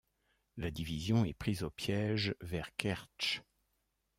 La 0.57 0.71
division 0.71 1.25
est 1.25 1.35
prise 1.35 1.61
au 1.61 1.69
piège 1.69 2.33
vers 2.41 2.75
Kertch. 2.75 3.43